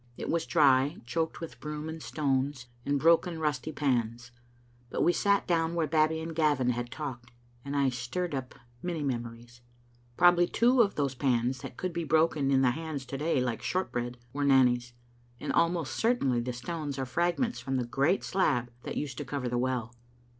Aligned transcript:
It 0.17 0.31
was 0.31 0.47
dry, 0.47 0.97
choked 1.05 1.39
with 1.39 1.59
broom 1.59 1.87
and 1.87 2.01
stones, 2.01 2.65
and 2.87 2.99
broken 2.99 3.37
rusty 3.37 3.71
pans, 3.71 4.31
but 4.89 5.03
we 5.03 5.13
sat 5.13 5.45
down 5.45 5.75
where 5.75 5.85
Babbie 5.85 6.21
and 6.21 6.33
Gavin 6.35 6.71
had 6.71 6.89
talked, 6.89 7.29
and 7.63 7.75
I 7.75 7.89
stirred 7.89 8.33
up 8.33 8.55
many 8.81 9.03
memories. 9.03 9.61
Probably 10.17 10.47
two 10.47 10.81
of 10.81 10.95
those 10.95 11.13
pans, 11.13 11.61
that 11.61 11.77
could 11.77 11.93
be 11.93 12.03
broken 12.03 12.49
in 12.49 12.63
the 12.63 12.71
hands 12.71 13.05
to 13.05 13.17
day 13.19 13.41
like 13.41 13.61
shortbread, 13.61 14.17
were 14.33 14.43
Nanny's, 14.43 14.93
and 15.39 15.53
almost 15.53 15.93
certainly 15.95 16.39
the 16.41 16.51
stones 16.53 16.97
are 16.97 17.05
fragments 17.05 17.59
from 17.59 17.75
the 17.77 17.85
great 17.85 18.23
slab 18.23 18.71
that 18.81 18.97
used 18.97 19.19
to 19.19 19.23
cover 19.23 19.47
the 19.47 19.59
well. 19.59 19.93